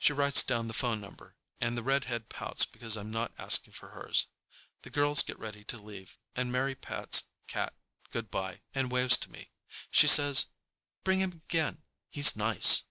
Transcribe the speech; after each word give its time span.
She 0.00 0.14
writes 0.14 0.42
down 0.42 0.68
the 0.68 0.72
phone 0.72 1.02
number, 1.02 1.36
and 1.60 1.76
the 1.76 1.82
redhead 1.82 2.30
pouts 2.30 2.64
because 2.64 2.96
I'm 2.96 3.10
not 3.10 3.34
asking 3.36 3.74
for 3.74 3.90
hers. 3.90 4.26
The 4.80 4.88
girls 4.88 5.20
get 5.20 5.38
ready 5.38 5.64
to 5.64 5.76
leave, 5.76 6.16
and 6.34 6.50
Mary 6.50 6.74
pats 6.74 7.24
Cat 7.46 7.74
good 8.10 8.30
bye 8.30 8.62
and 8.74 8.90
waves 8.90 9.18
to 9.18 9.30
me. 9.30 9.50
She 9.90 10.08
says, 10.08 10.46
"Bring 11.02 11.18
him 11.20 11.32
again. 11.44 11.82
He's 12.08 12.34
nice." 12.34 12.84